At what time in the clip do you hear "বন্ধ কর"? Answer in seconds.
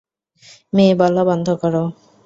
1.29-1.73